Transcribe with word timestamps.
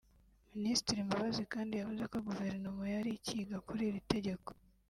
Minisitiri 0.53 1.05
Mbabazi 1.07 1.41
kandi 1.53 1.73
yavuze 1.79 2.03
ko 2.11 2.17
Guverinoma 2.27 2.83
yari 2.95 3.09
ikiga 3.17 3.57
kuri 3.67 3.81
iri 3.89 4.01
tegeko 4.13 4.49